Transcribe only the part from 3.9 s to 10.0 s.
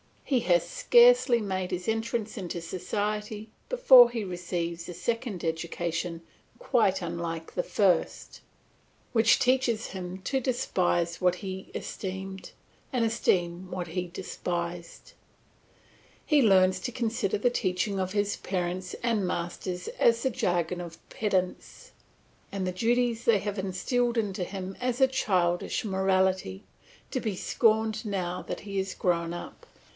he receives a second education quite unlike the first, which teaches